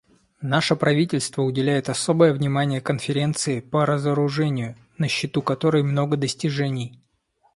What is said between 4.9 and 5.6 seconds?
на счету